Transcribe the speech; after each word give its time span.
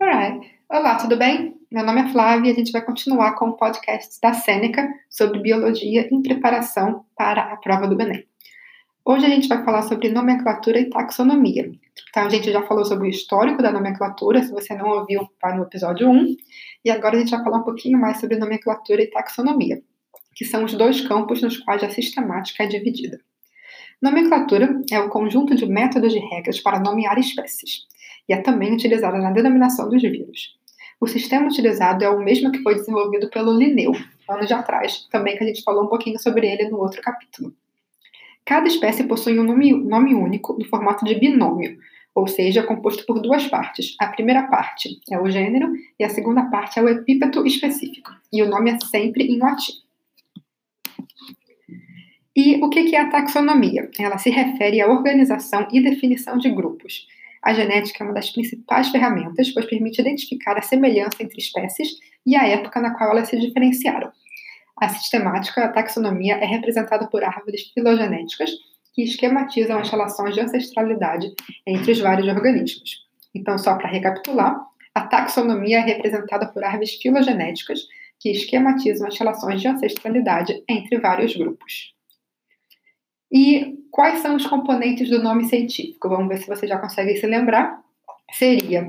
Alright. 0.00 0.48
Olá, 0.70 0.94
tudo 0.94 1.16
bem? 1.16 1.56
Meu 1.72 1.84
nome 1.84 2.00
é 2.00 2.08
Flávia 2.12 2.50
e 2.50 2.52
a 2.52 2.54
gente 2.54 2.70
vai 2.70 2.80
continuar 2.80 3.32
com 3.32 3.48
o 3.48 3.56
podcast 3.56 4.20
da 4.22 4.32
Sêneca 4.32 4.88
sobre 5.10 5.40
biologia 5.40 6.08
em 6.12 6.22
preparação 6.22 7.04
para 7.16 7.42
a 7.52 7.56
prova 7.56 7.88
do 7.88 8.00
Enem. 8.00 8.24
Hoje 9.04 9.26
a 9.26 9.28
gente 9.28 9.48
vai 9.48 9.64
falar 9.64 9.82
sobre 9.82 10.08
nomenclatura 10.08 10.78
e 10.78 10.88
taxonomia. 10.88 11.72
Então, 12.10 12.26
a 12.26 12.28
gente 12.28 12.52
já 12.52 12.62
falou 12.62 12.84
sobre 12.84 13.08
o 13.08 13.10
histórico 13.10 13.60
da 13.60 13.72
nomenclatura, 13.72 14.40
se 14.40 14.52
você 14.52 14.72
não 14.76 14.88
ouviu, 14.88 15.28
vai 15.42 15.56
no 15.56 15.64
episódio 15.64 16.08
1. 16.08 16.36
E 16.84 16.90
agora 16.92 17.16
a 17.16 17.18
gente 17.18 17.32
vai 17.32 17.42
falar 17.42 17.58
um 17.58 17.64
pouquinho 17.64 17.98
mais 17.98 18.20
sobre 18.20 18.38
nomenclatura 18.38 19.02
e 19.02 19.10
taxonomia, 19.10 19.82
que 20.36 20.44
são 20.44 20.62
os 20.62 20.74
dois 20.74 21.00
campos 21.08 21.42
nos 21.42 21.58
quais 21.58 21.82
a 21.82 21.90
sistemática 21.90 22.62
é 22.62 22.66
dividida. 22.68 23.18
Nomenclatura 24.00 24.80
é 24.92 25.00
o 25.00 25.08
conjunto 25.08 25.56
de 25.56 25.66
métodos 25.66 26.14
e 26.14 26.20
regras 26.20 26.60
para 26.60 26.78
nomear 26.78 27.18
espécies, 27.18 27.88
e 28.28 28.32
é 28.32 28.36
também 28.36 28.74
utilizada 28.74 29.18
na 29.18 29.30
denominação 29.30 29.88
dos 29.88 30.02
vírus. 30.02 30.56
O 31.00 31.06
sistema 31.06 31.46
utilizado 31.46 32.04
é 32.04 32.10
o 32.10 32.20
mesmo 32.20 32.50
que 32.50 32.62
foi 32.62 32.74
desenvolvido 32.74 33.30
pelo 33.30 33.56
Linneu, 33.56 33.92
anos 34.28 34.50
atrás, 34.50 35.06
também 35.10 35.36
que 35.36 35.44
a 35.44 35.46
gente 35.46 35.62
falou 35.62 35.84
um 35.84 35.88
pouquinho 35.88 36.18
sobre 36.18 36.46
ele 36.46 36.68
no 36.68 36.78
outro 36.78 37.00
capítulo. 37.00 37.54
Cada 38.44 38.66
espécie 38.66 39.04
possui 39.04 39.38
um 39.38 39.44
nome, 39.44 39.72
nome 39.72 40.14
único 40.14 40.54
no 40.58 40.64
formato 40.64 41.04
de 41.04 41.14
binômio, 41.14 41.78
ou 42.14 42.26
seja, 42.26 42.64
composto 42.64 43.06
por 43.06 43.20
duas 43.20 43.46
partes. 43.46 43.94
A 44.00 44.08
primeira 44.08 44.42
parte 44.48 45.00
é 45.10 45.18
o 45.20 45.30
gênero 45.30 45.72
e 45.98 46.04
a 46.04 46.08
segunda 46.08 46.44
parte 46.50 46.78
é 46.78 46.82
o 46.82 46.88
epípeto 46.88 47.46
específico, 47.46 48.10
e 48.32 48.42
o 48.42 48.48
nome 48.48 48.72
é 48.72 48.78
sempre 48.80 49.24
em 49.24 49.38
latim. 49.38 49.72
E 52.34 52.56
o 52.62 52.68
que 52.70 52.94
é 52.94 53.00
a 53.00 53.08
taxonomia? 53.08 53.90
Ela 53.98 54.18
se 54.18 54.30
refere 54.30 54.80
à 54.80 54.88
organização 54.88 55.66
e 55.72 55.80
definição 55.80 56.38
de 56.38 56.50
grupos 56.50 57.06
a 57.42 57.54
genética 57.54 58.02
é 58.02 58.06
uma 58.06 58.14
das 58.14 58.30
principais 58.30 58.88
ferramentas, 58.88 59.50
pois 59.52 59.66
permite 59.66 60.00
identificar 60.00 60.56
a 60.58 60.62
semelhança 60.62 61.22
entre 61.22 61.38
espécies 61.38 61.90
e 62.26 62.36
a 62.36 62.46
época 62.46 62.80
na 62.80 62.94
qual 62.94 63.10
elas 63.10 63.28
se 63.28 63.38
diferenciaram. 63.38 64.10
A 64.80 64.88
sistemática, 64.88 65.64
a 65.64 65.68
taxonomia, 65.68 66.34
é 66.34 66.46
representada 66.46 67.08
por 67.08 67.24
árvores 67.24 67.70
filogenéticas 67.72 68.50
que 68.94 69.02
esquematizam 69.02 69.78
as 69.78 69.90
relações 69.90 70.34
de 70.34 70.40
ancestralidade 70.40 71.32
entre 71.66 71.92
os 71.92 72.00
vários 72.00 72.28
organismos. 72.28 73.06
Então, 73.34 73.58
só 73.58 73.76
para 73.76 73.88
recapitular, 73.88 74.56
a 74.94 75.02
taxonomia 75.02 75.78
é 75.78 75.82
representada 75.82 76.46
por 76.52 76.64
árvores 76.64 76.94
filogenéticas 76.94 77.80
que 78.20 78.30
esquematizam 78.30 79.06
as 79.06 79.18
relações 79.18 79.60
de 79.60 79.68
ancestralidade 79.68 80.62
entre 80.68 80.98
vários 80.98 81.36
grupos. 81.36 81.94
E 83.30 83.76
quais 83.90 84.20
são 84.20 84.36
os 84.36 84.46
componentes 84.46 85.10
do 85.10 85.22
nome 85.22 85.44
científico? 85.44 86.08
Vamos 86.08 86.28
ver 86.28 86.38
se 86.38 86.46
você 86.46 86.66
já 86.66 86.78
consegue 86.78 87.16
se 87.16 87.26
lembrar. 87.26 87.82
Seria 88.32 88.88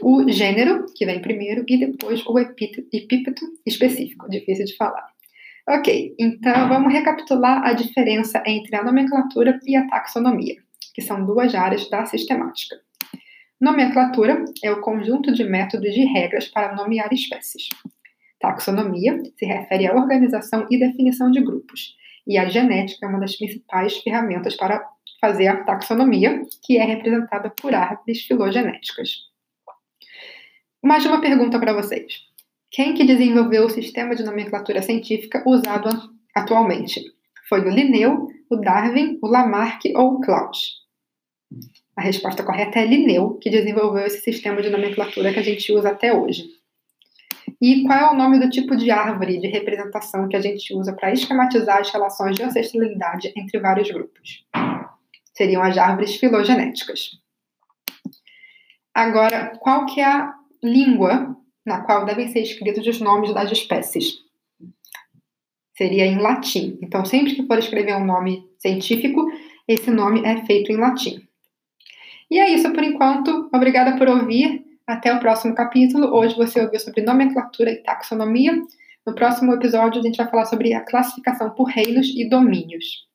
o 0.00 0.28
gênero, 0.28 0.86
que 0.94 1.04
vem 1.04 1.20
primeiro, 1.20 1.64
e 1.68 1.78
depois 1.78 2.24
o 2.26 2.38
epípeto 2.38 3.44
específico, 3.66 4.28
difícil 4.28 4.64
de 4.64 4.76
falar. 4.76 5.06
Ok, 5.68 6.14
então 6.18 6.68
vamos 6.68 6.92
recapitular 6.92 7.64
a 7.64 7.72
diferença 7.72 8.42
entre 8.46 8.74
a 8.74 8.82
nomenclatura 8.82 9.60
e 9.64 9.76
a 9.76 9.86
taxonomia, 9.86 10.56
que 10.92 11.00
são 11.00 11.24
duas 11.24 11.54
áreas 11.54 11.88
da 11.88 12.04
sistemática. 12.04 12.76
Nomenclatura 13.60 14.44
é 14.62 14.72
o 14.72 14.80
conjunto 14.80 15.32
de 15.32 15.44
métodos 15.44 15.94
e 15.96 16.04
regras 16.04 16.48
para 16.48 16.74
nomear 16.74 17.12
espécies. 17.12 17.68
Taxonomia 18.40 19.22
se 19.36 19.46
refere 19.46 19.86
à 19.86 19.94
organização 19.94 20.66
e 20.68 20.78
definição 20.78 21.30
de 21.30 21.40
grupos 21.40 21.96
e 22.26 22.38
a 22.38 22.48
genética 22.48 23.06
é 23.06 23.08
uma 23.08 23.20
das 23.20 23.36
principais 23.36 23.98
ferramentas 23.98 24.56
para 24.56 24.84
fazer 25.20 25.48
a 25.48 25.64
taxonomia, 25.64 26.42
que 26.64 26.78
é 26.78 26.84
representada 26.84 27.50
por 27.50 27.74
árvores 27.74 28.22
filogenéticas. 28.22 29.10
Mais 30.82 31.06
uma 31.06 31.20
pergunta 31.20 31.58
para 31.58 31.72
vocês. 31.72 32.20
Quem 32.70 32.94
que 32.94 33.04
desenvolveu 33.04 33.66
o 33.66 33.70
sistema 33.70 34.14
de 34.16 34.24
nomenclatura 34.24 34.82
científica 34.82 35.42
usado 35.46 35.88
atualmente? 36.34 37.00
Foi 37.48 37.60
o 37.60 37.68
Linneu, 37.68 38.28
o 38.50 38.56
Darwin, 38.56 39.18
o 39.22 39.28
Lamarck 39.28 39.84
ou 39.94 40.14
o 40.14 40.20
Claus? 40.20 40.82
A 41.94 42.00
resposta 42.00 42.42
correta 42.42 42.78
é 42.78 42.86
Linneu, 42.86 43.34
que 43.34 43.50
desenvolveu 43.50 44.06
esse 44.06 44.22
sistema 44.22 44.62
de 44.62 44.70
nomenclatura 44.70 45.32
que 45.32 45.38
a 45.38 45.42
gente 45.42 45.70
usa 45.72 45.90
até 45.90 46.12
hoje. 46.12 46.44
E 47.62 47.84
qual 47.84 47.96
é 47.96 48.10
o 48.10 48.16
nome 48.16 48.40
do 48.40 48.50
tipo 48.50 48.74
de 48.74 48.90
árvore 48.90 49.38
de 49.38 49.46
representação 49.46 50.28
que 50.28 50.34
a 50.34 50.40
gente 50.40 50.74
usa 50.74 50.92
para 50.92 51.12
esquematizar 51.12 51.78
as 51.78 51.92
relações 51.92 52.34
de 52.34 52.42
ancestralidade 52.42 53.32
entre 53.36 53.60
vários 53.60 53.88
grupos? 53.88 54.44
Seriam 55.32 55.62
as 55.62 55.78
árvores 55.78 56.16
filogenéticas. 56.16 57.20
Agora, 58.92 59.56
qual 59.60 59.86
que 59.86 60.00
é 60.00 60.04
a 60.04 60.34
língua 60.60 61.36
na 61.64 61.82
qual 61.82 62.04
devem 62.04 62.26
ser 62.32 62.40
escritos 62.40 62.84
os 62.84 63.00
nomes 63.00 63.32
das 63.32 63.52
espécies? 63.52 64.16
Seria 65.78 66.04
em 66.04 66.18
latim. 66.18 66.76
Então, 66.82 67.04
sempre 67.04 67.36
que 67.36 67.46
for 67.46 67.60
escrever 67.60 67.94
um 67.94 68.04
nome 68.04 68.44
científico, 68.58 69.24
esse 69.68 69.88
nome 69.88 70.24
é 70.24 70.44
feito 70.46 70.72
em 70.72 70.78
latim. 70.78 71.24
E 72.28 72.40
é 72.40 72.50
isso 72.50 72.72
por 72.72 72.82
enquanto. 72.82 73.48
Obrigada 73.54 73.96
por 73.96 74.08
ouvir. 74.08 74.71
Até 74.86 75.12
o 75.14 75.20
próximo 75.20 75.54
capítulo. 75.54 76.14
Hoje 76.14 76.36
você 76.36 76.60
ouviu 76.60 76.80
sobre 76.80 77.02
nomenclatura 77.02 77.70
e 77.70 77.82
taxonomia. 77.82 78.52
No 79.06 79.14
próximo 79.14 79.52
episódio, 79.52 80.00
a 80.00 80.02
gente 80.02 80.16
vai 80.16 80.28
falar 80.28 80.44
sobre 80.46 80.74
a 80.74 80.80
classificação 80.80 81.50
por 81.50 81.68
reinos 81.68 82.08
e 82.08 82.28
domínios. 82.28 83.11